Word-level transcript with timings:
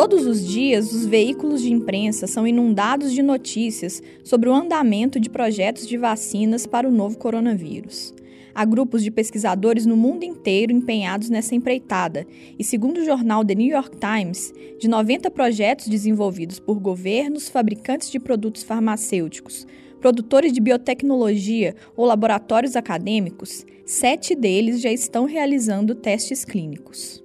Todos 0.00 0.24
os 0.24 0.48
dias, 0.48 0.94
os 0.94 1.04
veículos 1.04 1.60
de 1.60 1.70
imprensa 1.70 2.26
são 2.26 2.46
inundados 2.46 3.12
de 3.12 3.22
notícias 3.22 4.02
sobre 4.24 4.48
o 4.48 4.54
andamento 4.54 5.20
de 5.20 5.28
projetos 5.28 5.86
de 5.86 5.98
vacinas 5.98 6.66
para 6.66 6.88
o 6.88 6.90
novo 6.90 7.18
coronavírus. 7.18 8.14
Há 8.54 8.64
grupos 8.64 9.04
de 9.04 9.10
pesquisadores 9.10 9.84
no 9.84 9.98
mundo 9.98 10.24
inteiro 10.24 10.72
empenhados 10.72 11.28
nessa 11.28 11.54
empreitada, 11.54 12.26
e 12.58 12.64
segundo 12.64 13.02
o 13.02 13.04
jornal 13.04 13.44
The 13.44 13.54
New 13.54 13.70
York 13.70 13.98
Times, 13.98 14.54
de 14.78 14.88
90 14.88 15.30
projetos 15.30 15.86
desenvolvidos 15.86 16.58
por 16.58 16.80
governos, 16.80 17.50
fabricantes 17.50 18.10
de 18.10 18.18
produtos 18.18 18.62
farmacêuticos, 18.62 19.66
produtores 20.00 20.54
de 20.54 20.62
biotecnologia 20.62 21.76
ou 21.94 22.06
laboratórios 22.06 22.74
acadêmicos, 22.74 23.66
sete 23.84 24.34
deles 24.34 24.80
já 24.80 24.90
estão 24.90 25.26
realizando 25.26 25.94
testes 25.94 26.42
clínicos. 26.42 27.19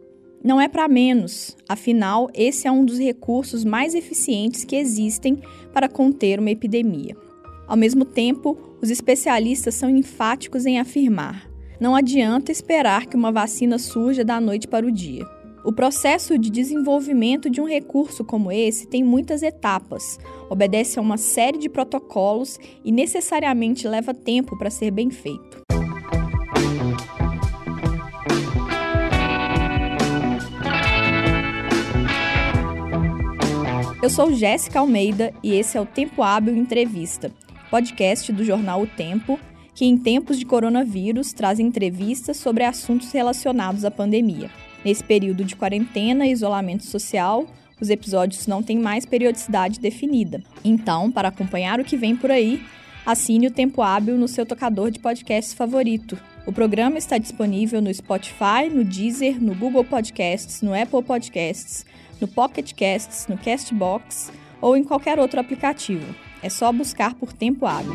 Não 0.46 0.62
é 0.62 0.68
para 0.68 0.88
menos, 0.88 1.57
afinal, 1.68 2.29
esse 2.32 2.68
é 2.68 2.71
um 2.71 2.86
dos 2.86 3.00
recursos 3.00 3.65
mais 3.65 3.96
eficientes 3.96 4.64
que 4.64 4.75
existem 4.75 5.42
para 5.74 5.89
conter 5.89 6.39
uma 6.39 6.52
epidemia. 6.52 7.18
Ao 7.68 7.75
mesmo 7.75 8.06
tempo, 8.06 8.55
os 8.79 8.92
especialistas 8.92 9.74
são 9.74 9.89
enfáticos 9.89 10.68
em 10.68 10.78
afirmar: 10.78 11.50
não 11.79 11.96
adianta 11.96 12.52
esperar 12.52 13.07
que 13.07 13.18
uma 13.18 13.32
vacina 13.32 13.79
surja 13.79 14.24
da 14.24 14.39
noite 14.39 14.68
para 14.68 14.86
o 14.86 14.92
dia. 14.92 15.25
O 15.64 15.74
processo 15.74 16.38
de 16.38 16.52
desenvolvimento 16.52 17.50
de 17.50 17.60
um 17.60 17.66
recurso 17.66 18.24
como 18.24 18.52
esse 18.52 18.86
tem 18.86 19.04
muitas 19.04 19.41
etapas, 19.41 20.19
obedece 20.47 21.00
a 21.00 21.02
uma 21.02 21.18
série 21.18 21.57
de 21.57 21.69
protocolos 21.69 22.60
e 22.83 22.91
necessariamente 22.91 23.88
leva 23.88 24.14
tempo 24.14 24.55
para 24.60 24.69
ser 24.69 24.91
bem 24.91 25.10
feito. 25.10 25.64
Eu 34.06 34.09
sou 34.11 34.31
Jéssica 34.31 34.81
Almeida 34.81 35.34
e 35.42 35.56
esse 35.56 35.80
é 35.80 35.81
o 35.81 35.86
Tempo 35.86 36.22
Hábil 36.22 36.56
Entrevista, 36.56 37.31
podcast 37.72 38.31
do 38.31 38.45
jornal 38.45 38.84
O 38.84 38.86
Tempo, 38.86 39.39
que 39.73 39.84
em 39.84 39.98
tempos 39.98 40.38
de 40.38 40.45
coronavírus 40.45 41.34
traz 41.34 41.59
entrevistas 41.59 42.38
sobre 42.38 42.64
assuntos 42.64 43.11
relacionados 43.11 43.83
à 43.83 43.89
pandemia. 43.89 44.52
Nesse 44.86 45.03
período 45.03 45.44
de 45.44 45.56
quarentena 45.56 46.28
e 46.28 46.31
isolamento 46.31 46.86
social, 46.86 47.48
os 47.81 47.89
episódios 47.89 48.45
não 48.45 48.61
têm 48.61 48.78
mais 48.78 49.08
periodicidade 49.08 49.80
definida. 49.80 50.44
Então, 50.64 51.11
para 51.11 51.30
acompanhar 51.30 51.80
o 51.80 51.83
que 51.83 51.98
vem 51.98 52.16
por 52.16 52.30
aí, 52.30 52.61
assine 53.08 53.48
o 53.48 53.52
Tempo 53.52 53.81
Hábil 53.81 54.20
no 54.20 54.28
seu 54.28 54.45
tocador 54.45 54.92
de 54.92 55.00
podcasts 55.00 55.56
favorito. 55.56 56.16
O 56.45 56.53
programa 56.53 57.00
está 57.00 57.17
disponível 57.17 57.81
no 57.81 57.92
Spotify, 57.92 58.70
no 58.72 58.83
Deezer, 58.83 59.42
no 59.42 59.56
Google 59.56 59.83
Podcasts, 59.83 60.61
no 60.61 60.80
Apple 60.80 61.02
Podcasts, 61.02 61.83
no 62.19 62.27
Pocket 62.27 62.73
Casts, 62.73 63.27
no 63.27 63.38
Castbox 63.38 64.31
ou 64.61 64.75
em 64.75 64.83
qualquer 64.83 65.19
outro 65.19 65.39
aplicativo. 65.39 66.16
É 66.41 66.49
só 66.49 66.71
buscar 66.71 67.16
por 67.16 67.33
tempo 67.33 67.66
hábil. 67.66 67.94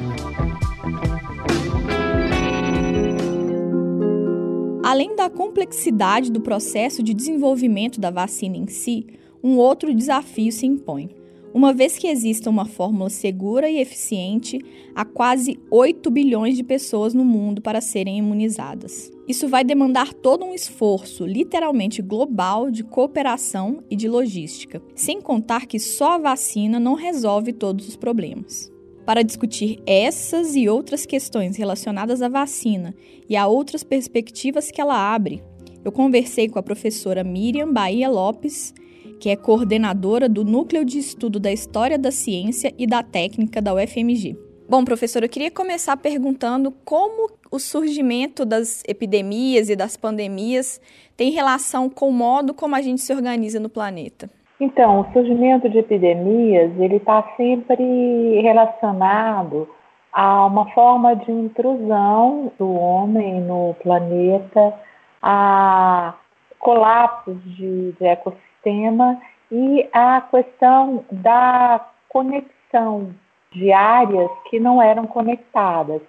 Além 4.82 5.14
da 5.14 5.30
complexidade 5.30 6.32
do 6.32 6.40
processo 6.40 7.02
de 7.02 7.14
desenvolvimento 7.14 8.00
da 8.00 8.10
vacina 8.10 8.56
em 8.56 8.66
si, 8.66 9.06
um 9.42 9.56
outro 9.56 9.94
desafio 9.94 10.50
se 10.50 10.66
impõe. 10.66 11.19
Uma 11.52 11.72
vez 11.72 11.98
que 11.98 12.06
exista 12.06 12.48
uma 12.48 12.64
fórmula 12.64 13.10
segura 13.10 13.68
e 13.68 13.80
eficiente, 13.80 14.60
há 14.94 15.04
quase 15.04 15.58
8 15.68 16.08
bilhões 16.08 16.56
de 16.56 16.62
pessoas 16.62 17.12
no 17.12 17.24
mundo 17.24 17.60
para 17.60 17.80
serem 17.80 18.18
imunizadas. 18.18 19.10
Isso 19.26 19.48
vai 19.48 19.64
demandar 19.64 20.14
todo 20.14 20.44
um 20.44 20.54
esforço, 20.54 21.26
literalmente 21.26 22.00
global, 22.00 22.70
de 22.70 22.84
cooperação 22.84 23.82
e 23.90 23.96
de 23.96 24.08
logística, 24.08 24.80
sem 24.94 25.20
contar 25.20 25.66
que 25.66 25.80
só 25.80 26.12
a 26.12 26.18
vacina 26.18 26.78
não 26.78 26.94
resolve 26.94 27.52
todos 27.52 27.88
os 27.88 27.96
problemas. 27.96 28.70
Para 29.04 29.22
discutir 29.22 29.82
essas 29.84 30.54
e 30.54 30.68
outras 30.68 31.04
questões 31.04 31.56
relacionadas 31.56 32.22
à 32.22 32.28
vacina 32.28 32.94
e 33.28 33.36
a 33.36 33.48
outras 33.48 33.82
perspectivas 33.82 34.70
que 34.70 34.80
ela 34.80 35.12
abre, 35.12 35.42
eu 35.84 35.90
conversei 35.90 36.48
com 36.48 36.60
a 36.60 36.62
professora 36.62 37.24
Miriam 37.24 37.72
Bahia 37.72 38.08
Lopes, 38.08 38.72
que 39.20 39.28
é 39.28 39.36
coordenadora 39.36 40.28
do 40.28 40.42
Núcleo 40.42 40.82
de 40.82 40.98
Estudo 40.98 41.38
da 41.38 41.52
História 41.52 41.98
da 41.98 42.10
Ciência 42.10 42.72
e 42.78 42.86
da 42.86 43.02
Técnica 43.02 43.60
da 43.60 43.74
UFMG. 43.74 44.34
Bom, 44.66 44.82
professor, 44.82 45.22
eu 45.22 45.28
queria 45.28 45.50
começar 45.50 45.96
perguntando 45.96 46.72
como 46.84 47.28
o 47.50 47.58
surgimento 47.58 48.46
das 48.46 48.82
epidemias 48.88 49.68
e 49.68 49.76
das 49.76 49.96
pandemias 49.96 50.80
tem 51.16 51.32
relação 51.32 51.90
com 51.90 52.08
o 52.08 52.12
modo 52.12 52.54
como 52.54 52.74
a 52.74 52.80
gente 52.80 53.02
se 53.02 53.12
organiza 53.12 53.60
no 53.60 53.68
planeta. 53.68 54.30
Então, 54.58 55.00
o 55.00 55.12
surgimento 55.12 55.68
de 55.68 55.78
epidemias 55.78 56.72
ele 56.78 56.96
está 56.96 57.22
sempre 57.36 58.40
relacionado 58.40 59.68
a 60.12 60.46
uma 60.46 60.70
forma 60.72 61.14
de 61.14 61.30
intrusão 61.30 62.52
do 62.58 62.72
homem 62.72 63.40
no 63.40 63.74
planeta, 63.82 64.74
a 65.20 66.14
colapsos 66.58 67.42
de, 67.56 67.92
de 67.92 68.04
ecossistemas 68.04 68.49
sistema 68.60 69.20
e 69.50 69.88
a 69.92 70.20
questão 70.20 71.04
da 71.10 71.84
conexão 72.08 73.12
de 73.52 73.72
áreas 73.72 74.30
que 74.48 74.60
não 74.60 74.80
eram 74.80 75.06
conectadas. 75.06 76.00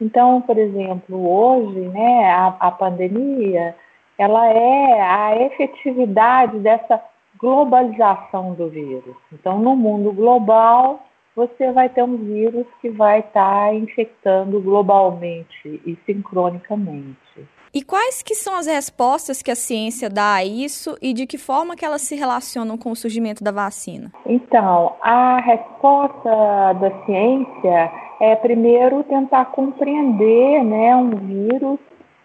Então, 0.00 0.40
por 0.42 0.58
exemplo, 0.58 1.28
hoje, 1.30 1.80
né, 1.88 2.30
a, 2.30 2.56
a 2.60 2.70
pandemia, 2.70 3.74
ela 4.18 4.46
é 4.46 5.00
a 5.00 5.36
efetividade 5.42 6.58
dessa 6.58 7.02
globalização 7.38 8.52
do 8.54 8.68
vírus. 8.68 9.16
Então, 9.32 9.58
no 9.58 9.74
mundo 9.74 10.12
global, 10.12 11.00
você 11.34 11.72
vai 11.72 11.88
ter 11.88 12.02
um 12.02 12.16
vírus 12.16 12.66
que 12.80 12.90
vai 12.90 13.20
estar 13.20 13.68
tá 13.68 13.74
infectando 13.74 14.60
globalmente 14.60 15.80
e 15.86 15.96
sincronicamente. 16.04 17.48
E 17.72 17.82
quais 17.82 18.20
que 18.20 18.34
são 18.34 18.56
as 18.56 18.66
respostas 18.66 19.42
que 19.42 19.50
a 19.50 19.54
ciência 19.54 20.10
dá 20.10 20.34
a 20.34 20.44
isso 20.44 20.96
e 21.00 21.12
de 21.12 21.24
que 21.24 21.38
forma 21.38 21.76
que 21.76 21.84
elas 21.84 22.02
se 22.02 22.16
relacionam 22.16 22.76
com 22.76 22.90
o 22.90 22.96
surgimento 22.96 23.44
da 23.44 23.52
vacina? 23.52 24.10
Então, 24.26 24.96
a 25.00 25.40
resposta 25.40 26.72
da 26.72 27.04
ciência 27.04 27.92
é 28.20 28.34
primeiro 28.34 29.04
tentar 29.04 29.44
compreender 29.46 30.64
né, 30.64 30.96
um 30.96 31.10
vírus 31.10 31.78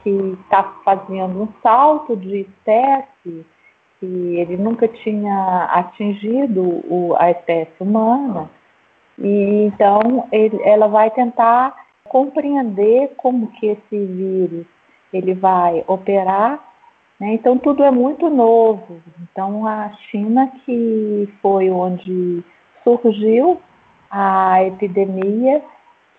que 0.03 0.09
está 0.43 0.63
fazendo 0.83 1.43
um 1.43 1.47
salto 1.61 2.17
de 2.17 2.41
espécie 2.41 3.45
que 3.99 4.35
ele 4.37 4.57
nunca 4.57 4.87
tinha 4.87 5.65
atingido 5.71 6.61
o, 6.89 7.15
a 7.19 7.29
espécie 7.29 7.71
humana 7.79 8.49
e 9.17 9.65
então 9.67 10.27
ele, 10.31 10.59
ela 10.63 10.87
vai 10.87 11.09
tentar 11.11 11.73
compreender 12.05 13.13
como 13.17 13.47
que 13.53 13.67
esse 13.67 14.05
vírus 14.05 14.65
ele 15.15 15.33
vai 15.33 15.83
operar. 15.87 16.59
Né? 17.19 17.33
Então, 17.33 17.57
tudo 17.57 17.83
é 17.83 17.91
muito 17.91 18.29
novo. 18.29 19.01
Então, 19.21 19.65
a 19.65 19.91
China, 20.09 20.51
que 20.65 21.29
foi 21.41 21.69
onde 21.69 22.43
surgiu 22.83 23.59
a 24.11 24.63
epidemia, 24.63 25.63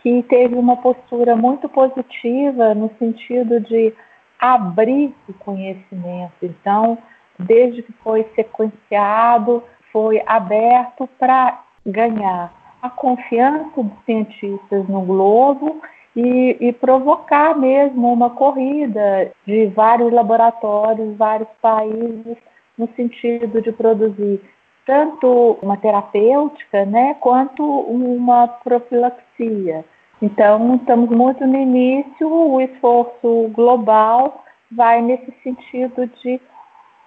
que 0.02 0.22
teve 0.24 0.54
uma 0.54 0.76
postura 0.76 1.36
muito 1.36 1.68
positiva 1.68 2.74
no 2.74 2.90
sentido 2.98 3.60
de 3.60 3.92
abrir 4.38 5.14
o 5.28 5.32
conhecimento. 5.34 6.34
Então, 6.42 6.98
desde 7.38 7.82
que 7.82 7.92
foi 8.04 8.24
sequenciado, 8.34 9.62
foi 9.92 10.22
aberto 10.26 11.08
para 11.18 11.62
ganhar 11.84 12.52
a 12.82 12.90
confiança 12.90 13.82
dos 13.82 14.04
cientistas 14.04 14.86
no 14.88 15.02
globo 15.02 15.80
e, 16.16 16.56
e, 16.60 16.72
provocar 16.72 17.56
mesmo 17.56 18.10
uma 18.10 18.30
corrida 18.30 19.30
de 19.46 19.66
vários 19.66 20.10
laboratórios, 20.10 21.14
vários 21.16 21.48
países, 21.60 22.38
no 22.78 22.88
sentido 22.96 23.60
de 23.60 23.70
produzir 23.70 24.40
tanto 24.86 25.58
uma 25.60 25.76
terapêutica, 25.76 26.86
né, 26.86 27.14
quanto 27.20 27.62
uma 27.62 28.48
profilaxia. 28.48 29.84
Então, 30.22 30.76
estamos 30.76 31.10
muito 31.10 31.46
no 31.46 31.56
início, 31.56 32.28
o 32.28 32.60
esforço 32.60 33.50
global 33.52 34.42
vai 34.70 35.02
nesse 35.02 35.32
sentido 35.42 36.06
de 36.22 36.40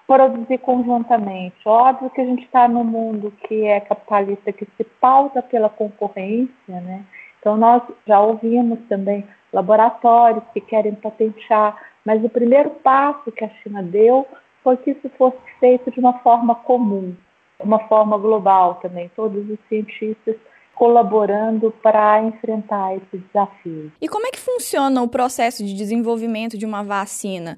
produzir 0.06 0.58
conjuntamente. 0.60 1.56
Óbvio 1.66 2.10
que 2.10 2.22
a 2.22 2.26
gente 2.26 2.44
está 2.44 2.68
num 2.68 2.84
mundo 2.84 3.34
que 3.48 3.66
é 3.66 3.80
capitalista, 3.80 4.52
que 4.52 4.68
se 4.78 4.84
pauta 5.00 5.42
pela 5.42 5.70
concorrência, 5.70 6.82
né? 6.82 7.04
Então, 7.40 7.58
nós 7.58 7.82
já 8.06 8.20
ouvimos 8.20 8.80
também 8.88 9.26
laboratórios 9.52 10.44
que 10.54 10.62
querem 10.62 10.94
patentear, 10.96 11.76
mas 12.06 12.24
o 12.24 12.30
primeiro 12.30 12.70
passo 12.70 13.32
que 13.32 13.44
a 13.44 13.50
China 13.62 13.82
deu 13.82 14.28
foi 14.64 14.78
que 14.78 14.92
isso 14.92 15.10
fosse 15.18 15.38
feito 15.60 15.90
de 15.92 16.00
uma 16.00 16.20
forma 16.20 16.56
comum, 16.56 17.16
uma 17.60 17.80
forma 17.88 18.18
global 18.18 18.76
também, 18.76 19.10
todos 19.16 19.50
os 19.50 19.58
cientistas 19.68 20.36
colaborando 20.80 21.74
para 21.84 22.24
enfrentar 22.24 22.96
esse 22.96 23.18
desafio. 23.18 23.92
E 24.02 24.08
como 24.08 24.26
é 24.26 24.32
que 24.32 24.40
funciona 24.40 25.02
o 25.02 25.10
processo 25.10 25.62
de 25.62 25.74
desenvolvimento 25.74 26.58
de 26.58 26.66
uma 26.66 26.82
vacina? 26.82 27.58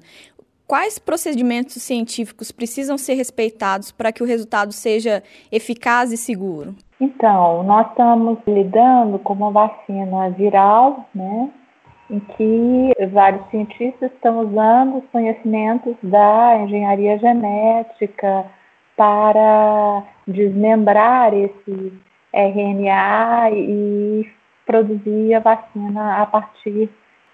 Quais 0.72 0.98
procedimentos 0.98 1.82
científicos 1.82 2.50
precisam 2.50 2.96
ser 2.96 3.12
respeitados 3.12 3.92
para 3.92 4.10
que 4.10 4.22
o 4.22 4.26
resultado 4.26 4.72
seja 4.72 5.22
eficaz 5.52 6.10
e 6.12 6.16
seguro? 6.16 6.74
Então, 6.98 7.62
nós 7.62 7.90
estamos 7.90 8.38
lidando 8.46 9.18
com 9.18 9.34
uma 9.34 9.50
vacina 9.50 10.30
viral, 10.30 11.06
né, 11.14 11.50
em 12.08 12.18
que 12.20 13.06
vários 13.12 13.46
cientistas 13.50 14.10
estão 14.12 14.40
usando 14.40 15.00
os 15.00 15.04
conhecimentos 15.12 15.94
da 16.02 16.56
engenharia 16.62 17.18
genética 17.18 18.46
para 18.96 20.02
desmembrar 20.26 21.34
esse 21.34 21.92
RNA 22.32 23.50
e 23.50 24.26
produzir 24.64 25.34
a 25.34 25.40
vacina 25.40 26.22
a 26.22 26.24
partir 26.24 26.88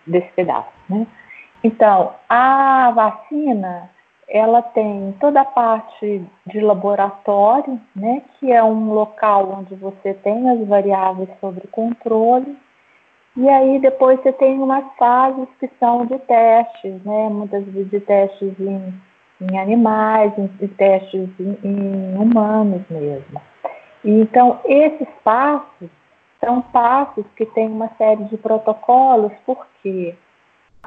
desse 0.04 0.28
pedaço, 0.32 0.72
né? 0.90 1.06
Então, 1.62 2.14
a 2.28 2.90
vacina, 2.92 3.90
ela 4.28 4.62
tem 4.62 5.14
toda 5.20 5.40
a 5.40 5.44
parte 5.44 6.22
de 6.46 6.60
laboratório, 6.60 7.80
né, 7.96 8.22
que 8.38 8.52
é 8.52 8.62
um 8.62 8.92
local 8.92 9.58
onde 9.58 9.74
você 9.74 10.14
tem 10.14 10.48
as 10.50 10.66
variáveis 10.66 11.28
sobre 11.40 11.66
controle, 11.68 12.56
e 13.36 13.48
aí 13.48 13.78
depois 13.78 14.20
você 14.20 14.32
tem 14.32 14.58
umas 14.58 14.84
fases 14.96 15.48
que 15.58 15.70
são 15.78 16.06
de 16.06 16.18
testes, 16.20 17.02
né, 17.04 17.28
muitas 17.28 17.64
vezes 17.64 17.90
de 17.90 18.00
testes 18.00 18.54
em, 18.60 18.94
em 19.40 19.58
animais, 19.58 20.32
de 20.36 20.68
testes 20.68 21.28
em, 21.40 21.58
em 21.64 22.16
humanos 22.16 22.82
mesmo. 22.90 23.40
E, 24.04 24.20
então, 24.20 24.60
esses 24.64 25.08
passos 25.24 25.88
são 26.44 26.62
passos 26.62 27.24
que 27.36 27.46
têm 27.46 27.68
uma 27.68 27.88
série 27.96 28.24
de 28.24 28.36
protocolos, 28.36 29.32
porque 29.44 30.14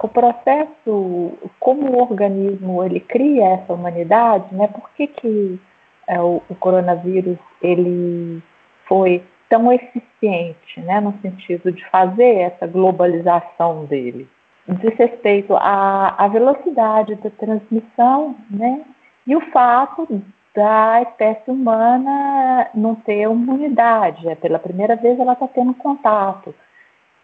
o 0.01 0.07
processo, 0.07 1.37
como 1.59 1.91
o 1.91 2.01
organismo 2.01 2.83
ele 2.83 2.99
cria 2.99 3.53
essa 3.53 3.73
humanidade, 3.73 4.53
né? 4.53 4.67
Por 4.67 4.89
que, 4.91 5.07
que 5.07 5.59
é, 6.07 6.19
o, 6.19 6.41
o, 6.49 6.55
coronavírus 6.55 7.37
ele 7.61 8.41
foi 8.87 9.23
tão 9.49 9.71
eficiente, 9.71 10.79
né? 10.81 10.99
No 10.99 11.13
sentido 11.21 11.71
de 11.71 11.83
fazer 11.89 12.37
essa 12.37 12.65
globalização 12.67 13.85
dele, 13.85 14.27
diz 14.67 14.93
respeito 14.97 15.55
à, 15.55 16.15
à 16.17 16.27
velocidade 16.27 17.15
da 17.15 17.29
transmissão, 17.29 18.35
né? 18.49 18.81
E 19.27 19.35
o 19.35 19.41
fato 19.51 20.07
da 20.55 21.01
espécie 21.03 21.49
humana 21.49 22.69
não 22.73 22.95
ter 22.95 23.21
imunidade. 23.21 24.27
É, 24.27 24.35
pela 24.35 24.59
primeira 24.59 24.95
vez 24.95 25.19
ela 25.19 25.33
está 25.33 25.47
tendo 25.47 25.73
contato. 25.75 26.53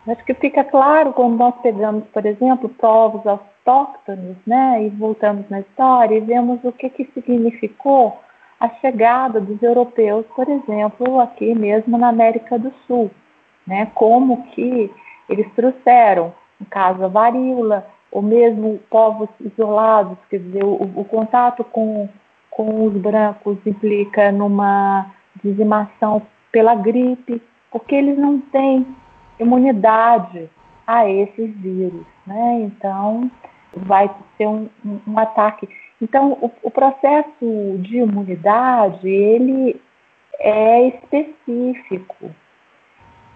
Acho 0.07 0.23
que 0.23 0.33
fica 0.33 0.63
claro 0.63 1.11
quando 1.13 1.35
nós 1.35 1.55
pegamos, 1.61 2.05
por 2.13 2.25
exemplo, 2.25 2.69
povos 2.69 3.25
autóctones, 3.27 4.37
né, 4.45 4.85
e 4.85 4.89
voltamos 4.89 5.49
na 5.49 5.59
história 5.59 6.15
e 6.15 6.21
vemos 6.21 6.63
o 6.63 6.71
que, 6.71 6.89
que 6.89 7.09
significou 7.13 8.17
a 8.59 8.69
chegada 8.75 9.41
dos 9.41 9.61
europeus, 9.61 10.25
por 10.35 10.47
exemplo, 10.47 11.19
aqui 11.19 11.53
mesmo 11.53 11.97
na 11.97 12.07
América 12.09 12.57
do 12.57 12.73
Sul, 12.87 13.11
né, 13.67 13.91
como 13.93 14.43
que 14.51 14.89
eles 15.29 15.47
trouxeram, 15.55 16.33
no 16.59 16.65
caso, 16.67 17.03
a 17.03 17.07
varíola, 17.07 17.85
ou 18.09 18.21
mesmo 18.21 18.79
povos 18.89 19.29
isolados, 19.41 20.17
quer 20.29 20.39
dizer, 20.39 20.63
o, 20.63 20.89
o 20.95 21.03
contato 21.03 21.63
com 21.65 22.07
com 22.57 22.85
os 22.85 22.93
brancos 22.93 23.55
implica 23.67 24.31
numa 24.31 25.11
dizimação 25.43 26.23
pela 26.51 26.73
gripe, 26.73 27.39
porque 27.71 27.93
eles 27.93 28.17
não 28.17 28.39
têm 28.39 28.83
imunidade 29.39 30.49
a 30.85 31.09
esses 31.09 31.55
vírus, 31.57 32.05
né? 32.25 32.61
Então, 32.61 33.29
vai 33.75 34.09
ser 34.37 34.47
um, 34.47 34.69
um, 34.85 34.99
um 35.07 35.19
ataque. 35.19 35.67
Então, 36.01 36.33
o, 36.41 36.51
o, 36.63 36.71
processo 36.71 37.77
de 37.79 37.97
imunidade, 37.97 39.07
ele 39.07 39.81
é 40.39 40.87
específico. 40.89 42.31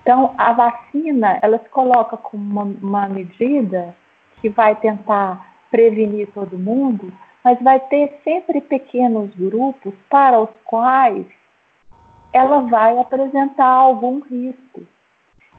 Então, 0.01 0.33
a 0.37 0.53
vacina, 0.53 1.39
ela 1.41 1.59
se 1.59 1.69
coloca 1.69 2.17
como 2.17 2.43
uma, 2.43 2.63
uma 2.63 3.09
medida 3.09 3.95
que 4.39 4.49
vai 4.49 4.75
tentar 4.75 5.55
prevenir 5.69 6.31
todo 6.33 6.57
mundo, 6.57 7.13
mas 7.43 7.59
vai 7.61 7.79
ter 7.79 8.19
sempre 8.23 8.61
pequenos 8.61 9.33
grupos 9.35 9.93
para 10.09 10.39
os 10.39 10.49
quais 10.65 11.25
ela 12.33 12.61
vai 12.61 12.97
apresentar 12.99 13.67
algum 13.67 14.19
risco. 14.21 14.83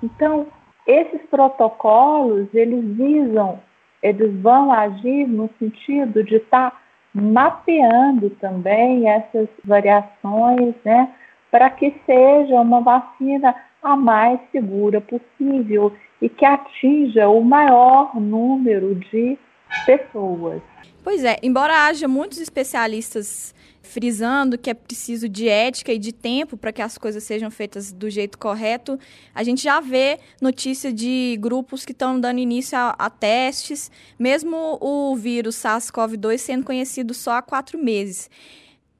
Então, 0.02 0.46
esses 0.86 1.20
protocolos, 1.30 2.48
eles 2.52 2.84
visam, 2.96 3.60
eles 4.02 4.34
vão 4.40 4.72
agir 4.72 5.26
no 5.26 5.48
sentido 5.58 6.24
de 6.24 6.36
estar 6.36 6.70
tá 6.70 6.82
mapeando 7.14 8.30
também 8.30 9.08
essas 9.08 9.48
variações, 9.64 10.74
né, 10.84 11.12
para 11.50 11.68
que 11.70 11.94
seja 12.06 12.60
uma 12.60 12.80
vacina 12.80 13.54
a 13.82 13.96
mais 13.96 14.40
segura 14.50 15.00
possível 15.00 15.92
e 16.20 16.28
que 16.28 16.44
atinja 16.44 17.28
o 17.28 17.42
maior 17.42 18.14
número 18.18 18.94
de 18.94 19.38
pessoas. 19.84 20.62
Pois 21.04 21.24
é, 21.24 21.36
embora 21.42 21.86
haja 21.86 22.06
muitos 22.06 22.40
especialistas 22.40 23.54
frisando 23.92 24.56
que 24.56 24.70
é 24.70 24.74
preciso 24.74 25.28
de 25.28 25.48
ética 25.48 25.92
e 25.92 25.98
de 25.98 26.12
tempo 26.12 26.56
para 26.56 26.72
que 26.72 26.80
as 26.80 26.96
coisas 26.96 27.22
sejam 27.22 27.50
feitas 27.50 27.92
do 27.92 28.08
jeito 28.08 28.38
correto, 28.38 28.98
a 29.34 29.42
gente 29.42 29.62
já 29.62 29.80
vê 29.80 30.18
notícia 30.40 30.90
de 30.90 31.36
grupos 31.38 31.84
que 31.84 31.92
estão 31.92 32.18
dando 32.18 32.38
início 32.38 32.76
a, 32.76 32.94
a 32.98 33.10
testes, 33.10 33.90
mesmo 34.18 34.78
o 34.80 35.14
vírus 35.14 35.56
SARS-CoV-2 35.56 36.38
sendo 36.38 36.64
conhecido 36.64 37.12
só 37.12 37.32
há 37.32 37.42
quatro 37.42 37.78
meses. 37.78 38.30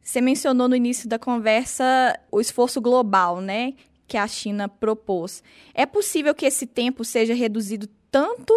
Você 0.02 0.20
mencionou 0.20 0.68
no 0.68 0.76
início 0.76 1.08
da 1.08 1.18
conversa 1.18 1.84
o 2.30 2.40
esforço 2.40 2.80
global, 2.80 3.40
né, 3.40 3.72
que 4.06 4.18
a 4.18 4.28
China 4.28 4.68
propôs. 4.68 5.42
É 5.72 5.86
possível 5.86 6.34
que 6.34 6.44
esse 6.44 6.66
tempo 6.66 7.02
seja 7.02 7.34
reduzido 7.34 7.88
tanto 8.10 8.52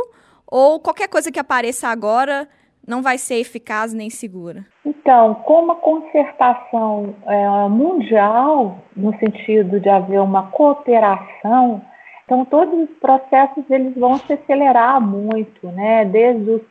ou 0.45 0.81
qualquer 0.81 1.07
coisa 1.07 1.31
que 1.31 1.39
apareça 1.39 1.88
agora 1.88 2.49
não 2.87 3.01
vai 3.01 3.17
ser 3.17 3.35
eficaz 3.35 3.93
nem 3.93 4.09
segura? 4.09 4.65
Então, 4.85 5.35
como 5.45 5.71
a 5.71 5.75
concertação 5.75 7.15
é, 7.25 7.69
mundial, 7.69 8.79
no 8.95 9.17
sentido 9.19 9.79
de 9.79 9.89
haver 9.89 10.19
uma 10.19 10.47
cooperação, 10.51 11.81
então 12.23 12.43
todos 12.45 12.89
os 12.89 12.97
processos 12.97 13.63
eles 13.69 13.95
vão 13.95 14.17
se 14.17 14.33
acelerar 14.33 14.99
muito, 14.99 15.67
né? 15.67 16.05
Desde 16.05 16.49
o, 16.49 16.65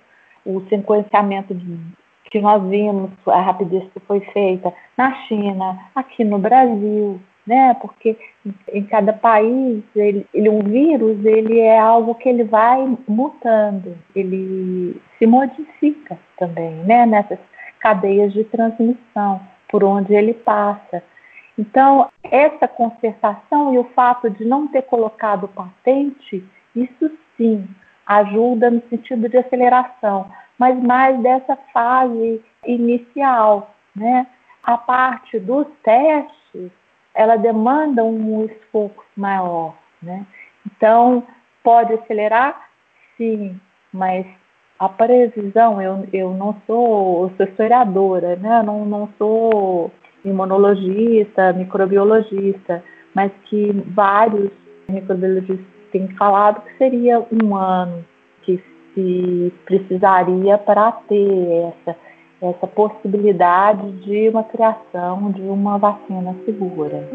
o 0.45 0.69
sequenciamento 0.69 1.55
de, 1.55 1.79
que 2.31 2.41
nós 2.41 2.63
vimos, 2.69 3.11
a 3.27 3.41
rapidez 3.41 3.85
que 3.93 4.01
foi 4.01 4.21
feita 4.33 4.73
na 4.97 5.15
China, 5.27 5.79
aqui 5.95 6.25
no 6.25 6.39
Brasil, 6.39 7.21
né? 7.47 7.75
Porque 7.75 8.17
em 8.73 8.85
cada 8.85 9.13
país, 9.13 9.83
ele, 9.95 10.27
ele, 10.33 10.49
um 10.49 10.63
vírus, 10.63 11.25
ele 11.25 11.61
é 11.61 11.79
algo 11.79 12.15
que 12.15 12.29
ele 12.29 12.45
vai 12.45 12.97
mutando, 13.07 13.97
ele 14.15 15.01
se 15.19 15.27
modifica 15.27 16.19
também, 16.39 16.73
né? 16.85 17.07
Nessas 17.07 17.39
cadeias 17.81 18.33
de 18.33 18.45
transmissão 18.45 19.41
por 19.69 19.85
onde 19.85 20.15
ele 20.15 20.35
passa. 20.35 21.03
Então, 21.59 22.09
essa 22.23 22.67
consertação 22.67 23.75
e 23.75 23.79
o 23.79 23.85
fato 23.95 24.29
de 24.31 24.45
não 24.45 24.67
ter 24.67 24.83
colocado 24.83 25.49
patente, 25.49 26.45
isso 26.75 27.11
sim 27.37 27.67
ajuda 28.07 28.71
no 28.71 28.83
sentido 28.89 29.29
de 29.29 29.39
aceleração, 29.39 30.31
mas 30.59 30.81
mais 30.83 31.19
dessa 31.21 31.57
fase 31.73 32.43
inicial, 32.67 33.75
né? 33.95 34.27
A 34.63 34.79
parte 34.79 35.39
dos 35.39 35.67
testes, 35.83 36.71
ela 37.15 37.37
demanda 37.37 38.05
um 38.05 38.45
esforço 38.45 39.05
maior, 39.17 39.75
né? 40.03 40.27
Então, 40.67 41.23
pode 41.63 41.93
acelerar? 41.95 42.69
Sim, 43.17 43.59
mas 43.93 44.27
a 44.79 44.89
previsão, 44.89 45.81
eu, 45.81 46.07
eu 46.13 46.35
não 46.35 46.57
sou, 46.67 47.31
eu 47.39 48.37
né? 48.37 48.59
Eu 48.61 48.65
não, 48.65 48.85
não 48.85 49.09
sou 49.17 49.93
imunologista, 50.25 51.53
microbiologista, 51.53 52.83
mas 53.15 53.31
que 53.45 53.73
vários 53.95 54.51
microbiologistas 54.89 55.67
têm 55.93 56.09
falado 56.17 56.63
que 56.63 56.77
seria 56.77 57.25
um 57.31 57.55
ano 57.55 58.05
que 58.43 58.61
se 58.95 59.53
precisaria 59.65 60.59
para 60.59 60.93
ter 60.93 61.73
essa 61.87 61.97
essa 62.51 62.67
possibilidade 62.67 63.91
de 64.03 64.29
uma 64.29 64.45
criação 64.45 65.31
de 65.33 65.43
uma 65.43 65.79
vacina 65.79 66.37
segura. 66.45 67.09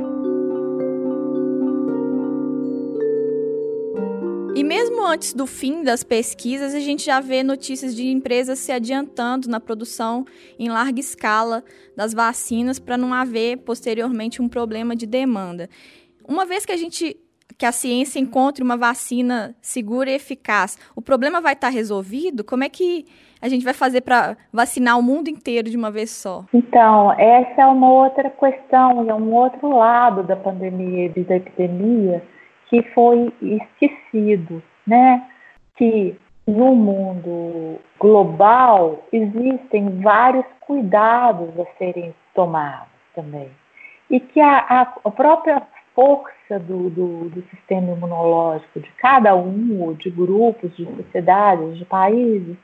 E 4.56 4.64
mesmo 4.64 5.06
antes 5.06 5.34
do 5.34 5.48
fim 5.48 5.84
das 5.84 6.04
pesquisas, 6.04 6.76
a 6.76 6.80
gente 6.80 7.06
já 7.06 7.22
vê 7.22 7.44
notícias 7.44 7.96
de 7.96 8.08
empresas 8.08 8.60
se 8.60 8.72
adiantando 8.72 9.48
na 9.48 9.60
produção 9.60 10.26
em 10.58 10.68
larga 10.68 11.00
escala 11.00 11.64
das 11.96 12.14
vacinas 12.14 12.78
para 12.78 12.98
não 12.98 13.14
haver 13.14 13.60
posteriormente 13.60 14.42
um 14.42 14.50
problema 14.50 14.96
de 14.96 15.06
demanda. 15.06 15.70
Uma 16.28 16.46
vez 16.46 16.66
que 16.66 16.74
a 16.74 16.78
gente 16.78 17.16
que 17.60 17.66
a 17.66 17.74
ciência 17.74 18.22
encontre 18.22 18.64
uma 18.64 18.78
vacina 18.78 19.54
segura 19.62 20.10
e 20.10 20.16
eficaz, 20.16 20.80
o 20.96 21.02
problema 21.02 21.42
vai 21.42 21.52
estar 21.52 21.68
resolvido? 21.68 22.42
Como 22.42 22.64
é 22.64 22.70
que 22.70 23.06
a 23.42 23.50
gente 23.50 23.66
vai 23.66 23.74
fazer 23.74 24.00
para 24.00 24.38
vacinar 24.52 24.98
o 24.98 25.04
mundo 25.04 25.28
inteiro 25.28 25.70
de 25.70 25.76
uma 25.76 25.92
vez 25.92 26.10
só? 26.10 26.46
Então, 26.54 27.12
essa 27.20 27.62
é 27.62 27.66
uma 27.66 27.92
outra 27.92 28.30
questão, 28.30 29.10
é 29.10 29.14
um 29.14 29.34
outro 29.34 29.76
lado 29.76 30.24
da 30.24 30.38
pandemia 30.38 31.12
e 31.14 31.24
da 31.26 31.36
epidemia 31.36 32.24
que 32.70 32.82
foi 32.94 33.30
esquecido, 33.42 34.64
né? 34.88 35.28
Que 35.76 36.16
no 36.48 36.74
mundo 36.74 37.78
global 38.00 39.04
existem 39.12 40.00
vários 40.02 40.46
cuidados 40.62 41.50
a 41.60 41.66
serem 41.78 42.16
tomados 42.34 42.88
também. 43.14 43.50
E 44.10 44.20
que 44.20 44.40
a, 44.40 44.94
a 45.04 45.12
própria 45.12 45.62
força 46.00 46.58
do, 46.60 46.90
do, 46.90 47.30
do, 47.30 47.44
sistema 47.50 47.92
imunológico 47.92 48.80
de 48.80 48.90
cada 49.00 49.36
um, 49.36 49.82
ou 49.82 49.94
de 49.96 50.10
grupos, 50.10 50.74
de 50.78 50.86
sociedades, 50.86 51.78
de 51.78 51.84
países, 51.84 52.56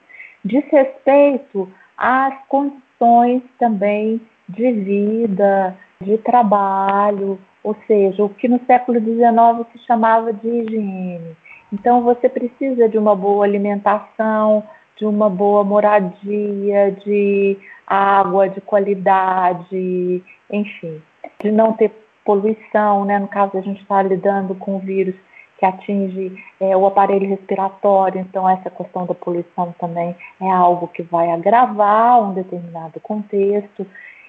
diz 0.46 0.64
respeito 0.72 1.70
às 1.98 2.34
condições 2.48 3.44
também 3.60 4.22
de 4.48 4.72
vida, 4.72 5.76
de 6.00 6.18
trabalho, 6.20 7.38
ou 7.62 7.76
seja, 7.86 8.24
o 8.24 8.30
que 8.30 8.48
no 8.48 8.62
século 8.66 9.00
XIX 9.00 9.68
se 9.74 9.86
chamava 9.86 10.32
de 10.32 10.48
higiene. 10.48 11.36
Então, 11.74 12.04
você 12.04 12.30
precisa 12.30 12.88
de 12.88 12.98
uma 12.98 13.18
boa 13.18 13.44
alimentação, 13.44 14.64
de 14.96 15.06
uma 15.06 15.30
boa 15.30 15.62
moradia, 15.62 16.92
de 17.04 17.58
água 17.86 18.48
de 18.48 18.62
qualidade, 18.62 20.24
enfim, 20.50 21.02
de 21.42 21.52
não 21.52 21.74
ter 21.74 22.05
poluição, 22.26 23.06
né? 23.06 23.20
No 23.20 23.28
caso, 23.28 23.58
a 23.58 23.62
gente 23.62 23.82
está 23.82 24.02
lidando 24.02 24.56
com 24.56 24.78
um 24.78 24.80
vírus 24.80 25.16
que 25.58 25.66
atinge 25.66 26.36
é, 26.60 26.76
o 26.76 26.86
aparelho 26.86 27.30
respiratório, 27.30 28.20
então 28.20 28.50
essa 28.50 28.70
questão 28.70 29.06
da 29.06 29.14
poluição 29.14 29.74
também 29.80 30.14
é 30.42 30.52
algo 30.52 30.88
que 30.90 31.02
vai 31.04 31.32
agravar 31.32 32.22
um 32.22 32.34
determinado 32.34 33.00
contexto. 33.00 33.88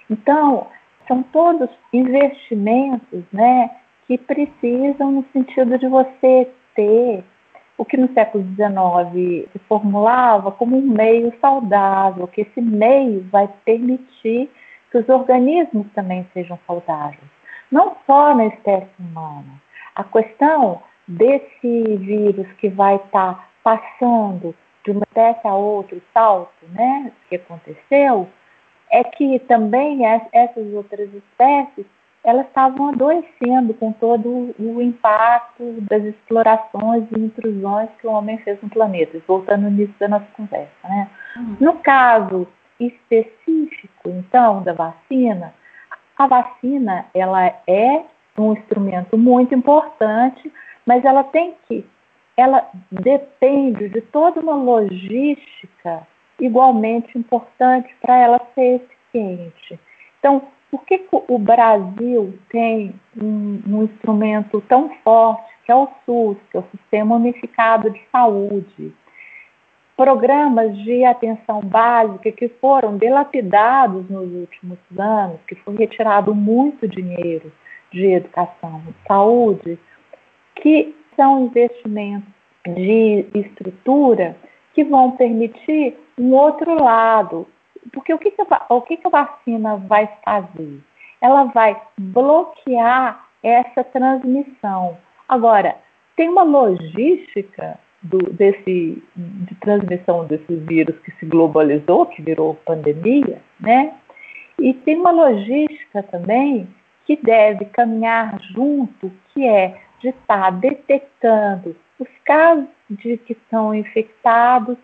Então, 0.08 0.68
são 1.08 1.22
todos 1.24 1.68
investimentos, 1.92 3.24
né, 3.32 3.70
que 4.06 4.16
precisam 4.18 5.10
no 5.10 5.24
sentido 5.32 5.76
de 5.78 5.88
você 5.88 6.48
ter 6.76 7.24
o 7.78 7.84
que 7.84 7.96
no 7.96 8.12
século 8.14 8.44
XIX 8.54 9.48
se 9.52 9.58
formulava 9.68 10.50
como 10.52 10.76
um 10.76 10.82
meio 10.82 11.32
saudável, 11.40 12.26
que 12.28 12.42
esse 12.42 12.60
meio 12.60 13.26
vai 13.30 13.48
permitir 13.64 14.48
que 14.90 14.98
os 14.98 15.08
organismos 15.08 15.86
também 15.94 16.26
sejam 16.32 16.58
saudáveis, 16.66 17.20
não 17.76 17.94
só 18.06 18.34
na 18.34 18.46
espécie 18.46 18.88
humana. 18.98 19.60
A 19.94 20.02
questão 20.02 20.80
desse 21.06 21.96
vírus 21.98 22.50
que 22.58 22.70
vai 22.70 22.96
estar 22.96 23.34
tá 23.34 23.48
passando 23.62 24.54
de 24.82 24.92
uma 24.92 25.02
espécie 25.02 25.46
a 25.46 25.54
outra, 25.54 25.96
o 25.96 26.02
salto, 26.14 26.66
né, 26.70 27.12
que 27.28 27.36
aconteceu, 27.36 28.28
é 28.90 29.04
que 29.04 29.38
também 29.40 30.06
essas 30.32 30.72
outras 30.72 31.12
espécies 31.12 31.84
elas 32.24 32.46
estavam 32.46 32.88
adoecendo 32.88 33.74
com 33.74 33.92
todo 33.92 34.54
o 34.58 34.82
impacto 34.82 35.80
das 35.82 36.02
explorações 36.02 37.04
e 37.12 37.20
intrusões 37.20 37.88
que 38.00 38.06
o 38.06 38.10
homem 38.10 38.38
fez 38.38 38.60
no 38.62 38.68
planeta. 38.68 39.20
Voltando 39.28 39.68
início 39.68 39.94
da 40.00 40.08
nossa 40.08 40.26
conversa, 40.36 40.88
né? 40.88 41.08
Uhum. 41.36 41.56
No 41.60 41.74
caso 41.74 42.48
específico, 42.80 44.08
então, 44.08 44.62
da 44.64 44.72
vacina, 44.72 45.54
a 46.16 46.26
vacina 46.26 47.06
ela 47.14 47.46
é 47.66 48.04
um 48.38 48.52
instrumento 48.52 49.16
muito 49.16 49.54
importante 49.54 50.52
mas 50.86 51.04
ela 51.04 51.24
tem 51.24 51.54
que, 51.66 51.84
ela 52.36 52.70
depende 52.90 53.88
de 53.88 54.00
toda 54.00 54.40
uma 54.40 54.54
logística 54.54 56.06
igualmente 56.38 57.18
importante 57.18 57.92
para 58.00 58.16
ela 58.16 58.40
ser 58.54 58.80
eficiente. 59.12 59.80
Então, 60.20 60.42
por 60.70 60.84
que, 60.84 60.98
que 60.98 61.08
o 61.28 61.38
Brasil 61.38 62.38
tem 62.50 62.94
um, 63.20 63.60
um, 63.66 63.82
instrumento 63.84 64.60
tão 64.68 64.90
forte 65.02 65.44
que 65.64 65.72
é 65.72 65.74
o 65.74 65.88
SUS, 66.04 66.36
que 66.50 66.56
é 66.56 66.60
o 66.60 66.70
Sistema 66.70 67.16
Unificado 67.16 67.90
de 67.90 68.00
Saúde? 68.12 68.94
Programas 69.96 70.76
de 70.84 71.04
atenção 71.06 71.60
básica 71.60 72.30
que 72.30 72.48
foram 72.60 72.98
dilapidados 72.98 74.08
nos 74.10 74.30
últimos 74.30 74.78
anos, 74.98 75.40
que 75.48 75.54
foi 75.54 75.74
retirado 75.74 76.34
muito 76.34 76.86
dinheiro 76.86 77.50
de 77.90 78.12
educação 78.12 78.82
saúde, 79.08 79.78
que 80.56 80.94
são 81.16 81.46
investimentos 81.46 82.28
de 82.66 83.26
estrutura 83.34 84.36
que 84.74 84.84
vão 84.84 85.12
permitir 85.12 85.96
um 86.18 86.34
outro 86.34 86.74
lado. 86.74 87.46
Porque 87.90 88.12
o 88.12 88.18
que, 88.18 88.30
que, 88.32 88.42
o 88.68 88.82
que, 88.82 88.98
que 88.98 89.06
a 89.06 89.10
vacina 89.10 89.76
vai 89.76 90.10
fazer? 90.22 90.78
Ela 91.22 91.44
vai 91.44 91.80
bloquear 91.96 93.26
essa 93.42 93.82
transmissão. 93.84 94.98
Agora, 95.26 95.76
tem 96.16 96.28
uma 96.28 96.42
logística 96.42 97.78
do, 98.06 98.18
desse, 98.32 99.02
de 99.16 99.54
transmissão 99.56 100.26
desse 100.26 100.54
vírus 100.54 100.96
que 101.00 101.10
se 101.12 101.26
globalizou, 101.26 102.06
que 102.06 102.22
virou 102.22 102.54
pandemia, 102.64 103.40
né? 103.60 103.92
E 104.58 104.72
tem 104.72 104.96
uma 104.96 105.10
logística 105.10 106.02
também 106.04 106.68
que 107.04 107.16
deve 107.16 107.66
caminhar 107.66 108.40
junto, 108.52 109.12
que 109.32 109.46
é 109.46 109.78
de 110.00 110.08
estar 110.08 110.50
detectando 110.50 111.76
os 111.98 112.08
casos 112.24 112.66
de 112.90 113.16
que 113.18 113.32
estão 113.32 113.74
infectados, 113.74 114.76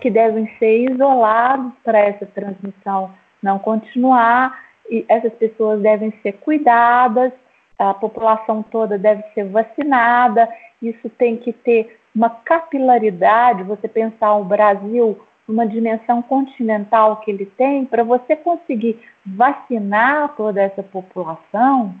que 0.00 0.10
devem 0.10 0.50
ser 0.58 0.90
isolados 0.90 1.72
para 1.84 1.98
essa 1.98 2.26
transmissão 2.26 3.10
não 3.42 3.58
continuar, 3.58 4.60
e 4.90 5.04
essas 5.08 5.32
pessoas 5.34 5.80
devem 5.80 6.12
ser 6.22 6.32
cuidadas, 6.34 7.32
a 7.78 7.94
população 7.94 8.62
toda 8.62 8.98
deve 8.98 9.22
ser 9.34 9.44
vacinada, 9.44 10.48
isso 10.80 11.08
tem 11.10 11.36
que 11.36 11.52
ter 11.52 11.98
uma 12.14 12.30
capilaridade, 12.30 13.62
você 13.62 13.88
pensar 13.88 14.34
o 14.34 14.44
Brasil 14.44 15.20
numa 15.46 15.66
dimensão 15.66 16.22
continental 16.22 17.16
que 17.16 17.30
ele 17.30 17.46
tem, 17.46 17.84
para 17.84 18.04
você 18.04 18.36
conseguir 18.36 19.00
vacinar 19.24 20.34
toda 20.36 20.60
essa 20.60 20.82
população, 20.82 21.94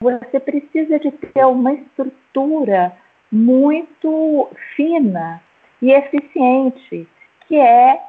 você 0.00 0.40
precisa 0.40 0.98
de 0.98 1.10
ter 1.10 1.44
uma 1.44 1.72
estrutura 1.72 2.96
muito 3.30 4.48
fina 4.74 5.42
e 5.80 5.92
eficiente, 5.92 7.08
que 7.46 7.56
é 7.56 8.00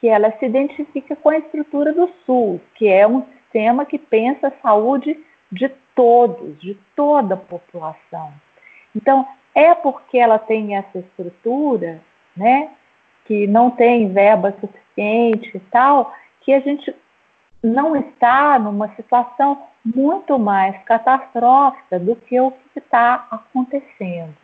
que 0.00 0.08
ela 0.08 0.32
se 0.38 0.46
identifica 0.46 1.14
com 1.16 1.28
a 1.28 1.38
estrutura 1.38 1.92
do 1.92 2.08
SUS, 2.24 2.60
que 2.74 2.88
é 2.88 3.06
um 3.06 3.22
sistema 3.26 3.84
que 3.84 3.98
pensa 3.98 4.48
a 4.48 4.62
saúde 4.62 5.18
de 5.52 5.68
todos, 5.94 6.58
de 6.60 6.78
toda 6.96 7.34
a 7.34 7.36
população. 7.36 8.32
Então, 8.94 9.26
é 9.54 9.74
porque 9.74 10.18
ela 10.18 10.38
tem 10.38 10.76
essa 10.76 10.98
estrutura, 10.98 12.00
né, 12.36 12.70
que 13.24 13.46
não 13.46 13.70
tem 13.70 14.12
verba 14.12 14.54
suficiente 14.60 15.56
e 15.56 15.60
tal, 15.70 16.14
que 16.40 16.52
a 16.52 16.60
gente 16.60 16.94
não 17.62 17.94
está 17.94 18.58
numa 18.58 18.88
situação 18.94 19.62
muito 19.84 20.38
mais 20.38 20.76
catastrófica 20.84 21.98
do 21.98 22.16
que 22.16 22.40
o 22.40 22.50
que 22.50 22.78
está 22.78 23.26
acontecendo. 23.30 24.34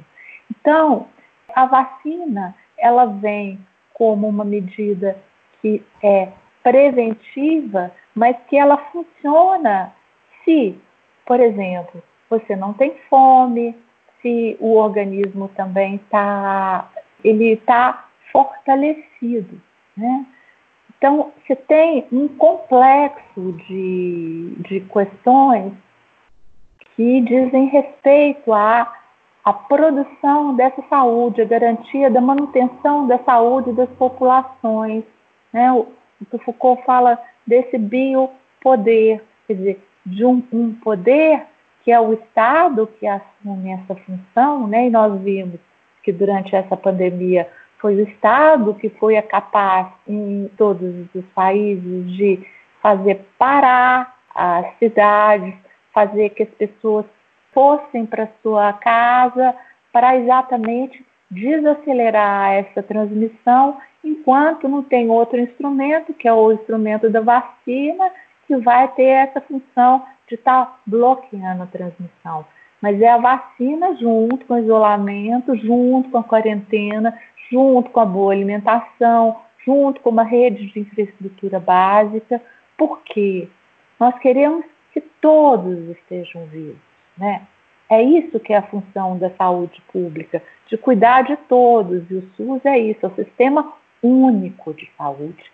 Então, 0.50 1.06
a 1.54 1.66
vacina 1.66 2.54
ela 2.78 3.06
vem 3.06 3.58
como 3.94 4.28
uma 4.28 4.44
medida 4.44 5.16
que 5.60 5.82
é 6.02 6.28
preventiva, 6.62 7.90
mas 8.14 8.36
que 8.48 8.58
ela 8.58 8.76
funciona 8.92 9.92
se, 10.44 10.78
por 11.24 11.40
exemplo, 11.40 12.02
você 12.28 12.54
não 12.54 12.72
tem 12.72 12.94
fome, 13.08 13.74
se 14.26 14.56
o 14.58 14.74
organismo 14.74 15.48
também 15.54 15.96
está 15.96 16.90
ele 17.22 17.52
está 17.52 18.08
fortalecido, 18.32 19.60
né? 19.96 20.26
Então, 20.98 21.32
você 21.46 21.54
tem 21.54 22.06
um 22.10 22.26
complexo 22.26 23.52
de, 23.68 24.54
de 24.68 24.80
questões 24.80 25.72
que 26.94 27.20
dizem 27.20 27.66
respeito 27.66 28.52
à, 28.52 28.92
à 29.44 29.52
produção 29.52 30.56
dessa 30.56 30.82
saúde, 30.88 31.42
a 31.42 31.44
garantia 31.44 32.10
da 32.10 32.20
manutenção 32.20 33.06
da 33.06 33.18
saúde 33.24 33.72
das 33.72 33.90
populações. 33.90 35.04
Né? 35.52 35.70
O, 35.72 35.86
o 36.32 36.38
Foucault 36.38 36.82
fala 36.84 37.20
desse 37.46 37.76
biopoder, 37.76 39.22
quer 39.46 39.54
dizer, 39.54 39.86
de 40.06 40.24
um, 40.24 40.42
um 40.50 40.72
poder 40.74 41.46
que 41.86 41.92
é 41.92 42.00
o 42.00 42.14
Estado 42.14 42.88
que 42.98 43.06
assume 43.06 43.70
essa 43.70 43.94
função, 43.94 44.66
né? 44.66 44.88
e 44.88 44.90
nós 44.90 45.22
vimos 45.22 45.60
que 46.02 46.10
durante 46.10 46.56
essa 46.56 46.76
pandemia 46.76 47.48
foi 47.78 47.94
o 47.94 48.08
Estado 48.08 48.74
que 48.74 48.88
foi 48.88 49.22
capaz, 49.22 49.86
em 50.08 50.50
todos 50.58 51.06
os 51.14 51.24
países, 51.26 52.10
de 52.16 52.44
fazer 52.82 53.24
parar 53.38 54.16
as 54.34 54.66
cidades, 54.80 55.54
fazer 55.94 56.30
que 56.30 56.42
as 56.42 56.48
pessoas 56.48 57.06
fossem 57.54 58.04
para 58.04 58.28
sua 58.42 58.72
casa 58.72 59.54
para 59.92 60.16
exatamente 60.16 61.06
desacelerar 61.30 62.52
essa 62.54 62.82
transmissão, 62.82 63.78
enquanto 64.02 64.68
não 64.68 64.82
tem 64.82 65.08
outro 65.08 65.38
instrumento, 65.38 66.12
que 66.14 66.26
é 66.26 66.32
o 66.32 66.50
instrumento 66.50 67.08
da 67.08 67.20
vacina, 67.20 68.10
que 68.48 68.56
vai 68.56 68.88
ter 68.88 69.04
essa 69.04 69.40
função 69.40 70.04
de 70.28 70.34
estar 70.34 70.66
tá 70.66 70.76
bloqueando 70.86 71.62
a 71.62 71.66
transmissão. 71.66 72.44
Mas 72.80 73.00
é 73.00 73.08
a 73.08 73.18
vacina 73.18 73.96
junto 73.96 74.44
com 74.46 74.54
o 74.54 74.58
isolamento, 74.58 75.56
junto 75.56 76.10
com 76.10 76.18
a 76.18 76.24
quarentena, 76.24 77.18
junto 77.50 77.90
com 77.90 78.00
a 78.00 78.06
boa 78.06 78.32
alimentação, 78.32 79.36
junto 79.64 80.00
com 80.00 80.10
uma 80.10 80.22
rede 80.22 80.66
de 80.72 80.80
infraestrutura 80.80 81.58
básica, 81.58 82.40
porque 82.76 83.48
nós 83.98 84.16
queremos 84.18 84.64
que 84.92 85.00
todos 85.00 85.88
estejam 85.88 86.46
vivos, 86.46 86.76
né? 87.16 87.42
É 87.88 88.02
isso 88.02 88.40
que 88.40 88.52
é 88.52 88.56
a 88.56 88.62
função 88.62 89.16
da 89.16 89.30
saúde 89.36 89.80
pública, 89.92 90.42
de 90.68 90.76
cuidar 90.76 91.22
de 91.22 91.36
todos. 91.48 92.02
E 92.10 92.14
o 92.14 92.30
SUS 92.36 92.64
é 92.64 92.76
isso, 92.76 93.06
é 93.06 93.08
o 93.08 93.14
sistema 93.14 93.72
único 94.02 94.74
de 94.74 94.90
saúde. 94.98 95.44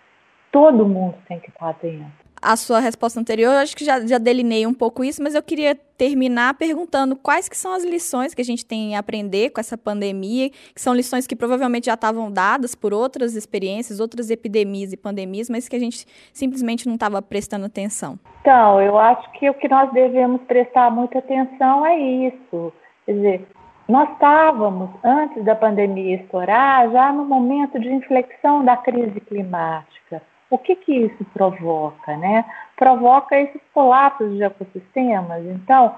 Todo 0.51 0.87
mundo 0.87 1.15
tem 1.27 1.39
que 1.39 1.49
estar 1.49 1.73
dentro 1.73 2.32
a 2.43 2.55
sua 2.55 2.79
resposta 2.79 3.19
anterior, 3.19 3.53
eu 3.53 3.59
acho 3.59 3.75
que 3.75 3.85
já, 3.85 4.05
já 4.05 4.17
delinei 4.17 4.67
um 4.67 4.73
pouco 4.73 5.03
isso, 5.03 5.23
mas 5.23 5.33
eu 5.33 5.41
queria 5.41 5.75
terminar 5.97 6.55
perguntando 6.55 7.15
quais 7.15 7.47
que 7.47 7.55
são 7.55 7.73
as 7.73 7.83
lições 7.83 8.33
que 8.33 8.41
a 8.41 8.45
gente 8.45 8.65
tem 8.65 8.95
a 8.95 8.99
aprender 8.99 9.51
com 9.51 9.61
essa 9.61 9.77
pandemia, 9.77 10.49
que 10.49 10.81
são 10.81 10.93
lições 10.93 11.25
que 11.25 11.35
provavelmente 11.35 11.85
já 11.85 11.93
estavam 11.93 12.31
dadas 12.31 12.75
por 12.75 12.93
outras 12.93 13.35
experiências, 13.35 13.99
outras 13.99 14.29
epidemias 14.29 14.91
e 14.91 14.97
pandemias, 14.97 15.49
mas 15.49 15.69
que 15.69 15.75
a 15.75 15.79
gente 15.79 16.05
simplesmente 16.33 16.85
não 16.85 16.95
estava 16.95 17.21
prestando 17.21 17.65
atenção. 17.65 18.19
Então, 18.41 18.81
eu 18.81 18.97
acho 18.97 19.31
que 19.33 19.49
o 19.49 19.53
que 19.53 19.69
nós 19.69 19.91
devemos 19.93 20.41
prestar 20.41 20.91
muita 20.91 21.19
atenção 21.19 21.85
é 21.85 21.97
isso. 21.97 22.73
Quer 23.05 23.13
dizer, 23.13 23.47
nós 23.87 24.09
estávamos, 24.11 24.89
antes 25.03 25.43
da 25.45 25.55
pandemia 25.55 26.17
estourar, 26.17 26.91
já 26.91 27.11
no 27.13 27.25
momento 27.25 27.79
de 27.79 27.89
inflexão 27.89 28.63
da 28.65 28.75
crise 28.75 29.19
climática. 29.21 30.21
O 30.49 30.57
que, 30.57 30.75
que 30.75 30.93
isso 30.93 31.25
provoca? 31.33 32.15
Né? 32.17 32.45
Provoca 32.77 33.39
esses 33.39 33.61
colapsos 33.73 34.35
de 34.35 34.43
ecossistemas. 34.43 35.43
Então, 35.45 35.95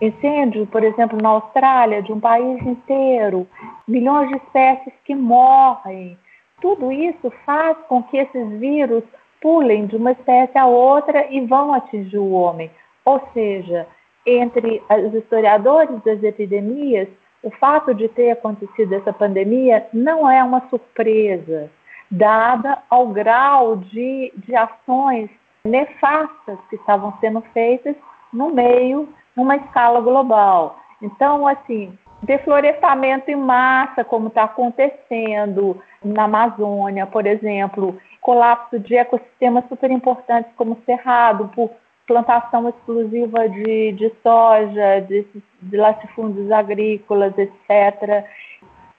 incêndio, 0.00 0.66
por 0.66 0.82
exemplo, 0.82 1.18
na 1.20 1.30
Austrália, 1.30 2.02
de 2.02 2.12
um 2.12 2.20
país 2.20 2.60
inteiro, 2.66 3.46
milhões 3.86 4.28
de 4.28 4.36
espécies 4.36 4.92
que 5.04 5.14
morrem. 5.14 6.18
Tudo 6.60 6.92
isso 6.92 7.32
faz 7.44 7.76
com 7.88 8.02
que 8.02 8.18
esses 8.18 8.48
vírus 8.58 9.02
pulem 9.40 9.86
de 9.86 9.96
uma 9.96 10.12
espécie 10.12 10.58
a 10.58 10.66
outra 10.66 11.26
e 11.30 11.40
vão 11.46 11.72
atingir 11.72 12.18
o 12.18 12.32
homem. 12.32 12.70
Ou 13.04 13.20
seja, 13.32 13.86
entre 14.26 14.82
os 15.06 15.14
historiadores 15.14 16.02
das 16.02 16.22
epidemias, 16.22 17.08
o 17.42 17.50
fato 17.52 17.94
de 17.94 18.08
ter 18.08 18.32
acontecido 18.32 18.94
essa 18.94 19.12
pandemia 19.12 19.86
não 19.92 20.30
é 20.30 20.42
uma 20.44 20.68
surpresa 20.68 21.70
dada 22.10 22.78
ao 22.88 23.08
grau 23.08 23.76
de, 23.76 24.32
de 24.36 24.54
ações 24.56 25.30
nefastas 25.64 26.58
que 26.68 26.76
estavam 26.76 27.16
sendo 27.20 27.40
feitas 27.52 27.94
no 28.32 28.50
meio, 28.50 29.08
numa 29.36 29.56
escala 29.56 30.00
global. 30.00 30.78
Então, 31.00 31.46
assim, 31.46 31.96
deflorestamento 32.22 33.30
em 33.30 33.36
massa, 33.36 34.04
como 34.04 34.28
está 34.28 34.44
acontecendo 34.44 35.80
na 36.04 36.24
Amazônia, 36.24 37.06
por 37.06 37.26
exemplo, 37.26 37.98
colapso 38.20 38.78
de 38.78 38.96
ecossistemas 38.96 39.64
super 39.68 39.90
importantes 39.90 40.50
como 40.56 40.72
o 40.72 40.82
Cerrado, 40.84 41.48
por 41.54 41.70
plantação 42.06 42.68
exclusiva 42.68 43.48
de, 43.48 43.92
de 43.92 44.12
soja, 44.22 45.00
de, 45.06 45.24
de 45.62 45.76
latifúndios 45.76 46.50
agrícolas, 46.50 47.32
etc. 47.38 48.26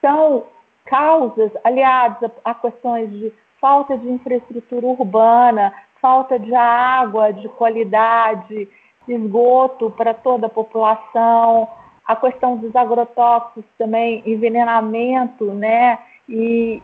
São 0.00 0.44
causas 0.86 1.50
aliadas 1.64 2.30
a, 2.44 2.54
questões 2.54 3.10
de 3.10 3.32
falta 3.60 3.96
de 3.96 4.08
infraestrutura 4.08 4.86
urbana, 4.86 5.72
falta 6.00 6.38
de 6.38 6.54
água 6.54 7.32
de 7.32 7.48
qualidade, 7.50 8.68
esgoto 9.06 9.90
para 9.90 10.14
toda 10.14 10.46
a 10.46 10.50
população, 10.50 11.68
a 12.06 12.16
questão 12.16 12.56
dos 12.56 12.74
agrotóxicos 12.74 13.64
também, 13.78 14.22
envenenamento, 14.26 15.46
né, 15.52 15.98
e 16.28 16.82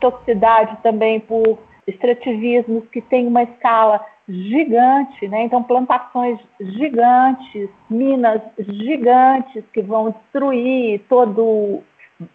toxicidade 0.00 0.76
também 0.82 1.20
por 1.20 1.58
extrativismos 1.86 2.84
que 2.88 3.00
tem 3.00 3.26
uma 3.26 3.42
escala 3.42 4.04
gigante, 4.28 5.26
né? 5.26 5.44
Então 5.44 5.62
plantações 5.62 6.38
gigantes, 6.60 7.70
minas 7.88 8.42
gigantes 8.58 9.64
que 9.72 9.80
vão 9.80 10.10
destruir 10.10 11.00
todo 11.08 11.82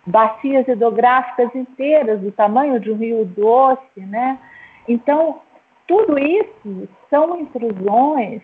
bacias 0.05 0.67
hidrográficas 0.67 1.53
inteiras 1.55 2.21
do 2.21 2.31
tamanho 2.31 2.79
de 2.79 2.91
um 2.91 2.95
rio 2.95 3.25
doce, 3.25 3.99
né? 3.99 4.39
Então, 4.87 5.41
tudo 5.87 6.17
isso 6.17 6.87
são 7.09 7.39
intrusões. 7.39 8.41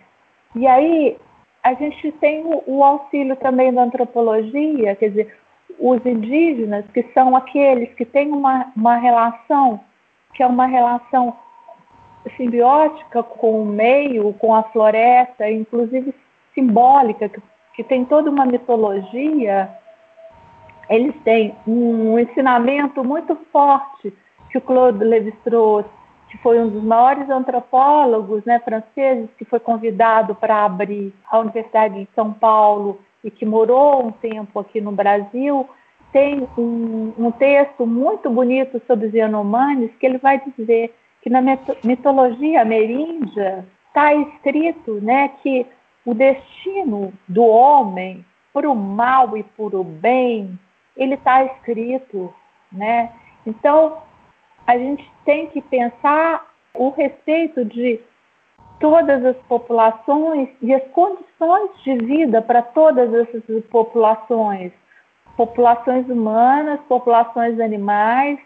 E 0.54 0.66
aí 0.66 1.16
a 1.62 1.74
gente 1.74 2.12
tem 2.12 2.44
o, 2.44 2.62
o 2.66 2.84
auxílio 2.84 3.36
também 3.36 3.72
da 3.72 3.82
antropologia, 3.82 4.96
quer 4.96 5.08
dizer, 5.10 5.36
os 5.78 6.04
indígenas, 6.04 6.84
que 6.92 7.02
são 7.14 7.34
aqueles 7.36 7.92
que 7.94 8.04
têm 8.04 8.30
uma, 8.30 8.70
uma 8.76 8.96
relação, 8.96 9.80
que 10.34 10.42
é 10.42 10.46
uma 10.46 10.66
relação 10.66 11.34
simbiótica 12.36 13.22
com 13.22 13.62
o 13.62 13.64
meio, 13.64 14.32
com 14.34 14.54
a 14.54 14.62
floresta, 14.64 15.50
inclusive 15.50 16.14
simbólica, 16.54 17.28
que, 17.28 17.40
que 17.76 17.84
tem 17.84 18.04
toda 18.04 18.30
uma 18.30 18.44
mitologia 18.44 19.70
eles 20.90 21.14
têm 21.22 21.54
um 21.66 22.18
ensinamento 22.18 23.04
muito 23.04 23.36
forte 23.52 24.12
que 24.50 24.58
o 24.58 24.60
Claude 24.60 25.04
Lévi-Strauss, 25.04 25.86
que 26.28 26.36
foi 26.38 26.58
um 26.58 26.68
dos 26.68 26.82
maiores 26.82 27.30
antropólogos 27.30 28.44
né, 28.44 28.58
franceses, 28.58 29.30
que 29.38 29.44
foi 29.44 29.60
convidado 29.60 30.34
para 30.34 30.64
abrir 30.64 31.14
a 31.30 31.38
Universidade 31.38 31.94
de 31.94 32.08
São 32.12 32.32
Paulo 32.32 33.00
e 33.22 33.30
que 33.30 33.46
morou 33.46 34.04
um 34.04 34.10
tempo 34.10 34.58
aqui 34.58 34.80
no 34.80 34.90
Brasil, 34.90 35.68
tem 36.12 36.48
um, 36.58 37.12
um 37.16 37.30
texto 37.30 37.86
muito 37.86 38.28
bonito 38.28 38.82
sobre 38.88 39.06
os 39.06 39.14
Yanomamis 39.14 39.92
que 40.00 40.06
ele 40.06 40.18
vai 40.18 40.42
dizer 40.58 40.92
que 41.22 41.30
na 41.30 41.40
mitologia 41.84 42.62
ameríndia 42.62 43.64
está 43.86 44.12
escrito 44.12 44.94
né, 44.94 45.28
que 45.40 45.64
o 46.04 46.14
destino 46.14 47.12
do 47.28 47.44
homem 47.44 48.24
para 48.52 48.68
o 48.68 48.74
mal 48.74 49.36
e 49.36 49.44
para 49.44 49.76
o 49.76 49.84
bem 49.84 50.58
ele 51.00 51.14
está 51.14 51.42
escrito, 51.44 52.32
né? 52.70 53.10
Então, 53.46 54.02
a 54.66 54.76
gente 54.76 55.10
tem 55.24 55.46
que 55.48 55.62
pensar 55.62 56.46
o 56.74 56.90
respeito 56.90 57.64
de 57.64 57.98
todas 58.78 59.24
as 59.24 59.36
populações 59.48 60.48
e 60.62 60.72
as 60.72 60.82
condições 60.88 61.70
de 61.82 61.96
vida 61.96 62.40
para 62.42 62.62
todas 62.62 63.12
essas 63.12 63.42
populações, 63.70 64.72
populações 65.36 66.08
humanas, 66.08 66.80
populações 66.88 67.58
animais, 67.58 68.38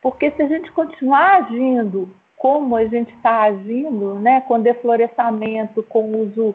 porque 0.00 0.30
se 0.32 0.42
a 0.42 0.48
gente 0.48 0.70
continuar 0.72 1.44
agindo 1.44 2.08
como 2.36 2.76
a 2.76 2.84
gente 2.86 3.14
está 3.14 3.42
agindo, 3.42 4.16
né, 4.16 4.40
com 4.42 4.60
deflorestamento, 4.60 5.82
com 5.84 6.22
uso 6.22 6.54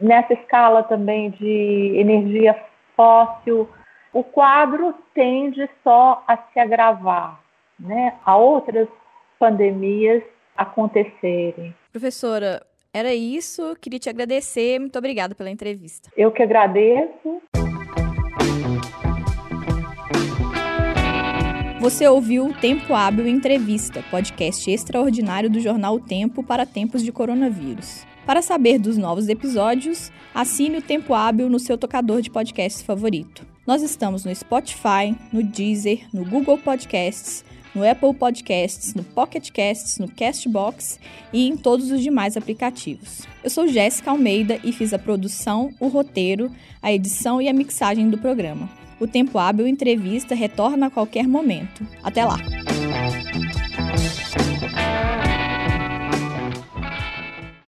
nessa 0.00 0.32
escala 0.32 0.82
também 0.82 1.30
de 1.30 1.92
energia 1.96 2.56
fóssil, 2.96 3.68
o 4.14 4.22
quadro 4.22 4.94
tende 5.12 5.68
só 5.82 6.22
a 6.26 6.36
se 6.36 6.60
agravar, 6.60 7.40
né? 7.78 8.16
A 8.24 8.36
outras 8.36 8.88
pandemias 9.38 10.22
acontecerem. 10.56 11.74
Professora, 11.90 12.64
era 12.92 13.12
isso. 13.12 13.76
Queria 13.80 13.98
te 13.98 14.08
agradecer. 14.08 14.78
Muito 14.78 14.96
obrigada 14.96 15.34
pela 15.34 15.50
entrevista. 15.50 16.08
Eu 16.16 16.30
que 16.30 16.44
agradeço. 16.44 17.42
Você 21.80 22.08
ouviu 22.08 22.46
o 22.46 22.54
Tempo 22.54 22.94
Hábil 22.94 23.26
Entrevista, 23.26 24.02
podcast 24.10 24.70
extraordinário 24.70 25.50
do 25.50 25.60
jornal 25.60 25.96
o 25.96 26.00
Tempo 26.00 26.42
para 26.42 26.64
tempos 26.64 27.02
de 27.02 27.12
coronavírus. 27.12 28.06
Para 28.24 28.40
saber 28.40 28.78
dos 28.78 28.96
novos 28.96 29.28
episódios, 29.28 30.10
assine 30.32 30.78
o 30.78 30.82
Tempo 30.82 31.12
Hábil 31.12 31.50
no 31.50 31.58
seu 31.58 31.76
tocador 31.76 32.22
de 32.22 32.30
podcasts 32.30 32.80
favorito. 32.80 33.53
Nós 33.66 33.82
estamos 33.82 34.26
no 34.26 34.34
Spotify, 34.34 35.16
no 35.32 35.42
Deezer, 35.42 36.06
no 36.12 36.22
Google 36.22 36.58
Podcasts, 36.58 37.42
no 37.74 37.88
Apple 37.88 38.12
Podcasts, 38.12 38.92
no 38.94 39.02
Pocket 39.02 39.50
Casts, 39.50 39.98
no 39.98 40.06
Castbox 40.06 41.00
e 41.32 41.48
em 41.48 41.56
todos 41.56 41.90
os 41.90 42.02
demais 42.02 42.36
aplicativos. 42.36 43.22
Eu 43.42 43.48
sou 43.48 43.66
Jéssica 43.66 44.10
Almeida 44.10 44.60
e 44.62 44.70
fiz 44.70 44.92
a 44.92 44.98
produção, 44.98 45.72
o 45.80 45.88
roteiro, 45.88 46.52
a 46.82 46.92
edição 46.92 47.40
e 47.40 47.48
a 47.48 47.54
mixagem 47.54 48.10
do 48.10 48.18
programa. 48.18 48.68
O 49.00 49.08
Tempo 49.08 49.38
Hábil 49.38 49.66
Entrevista 49.66 50.34
retorna 50.34 50.86
a 50.86 50.90
qualquer 50.90 51.26
momento. 51.26 51.86
Até 52.02 52.22
lá! 52.22 52.36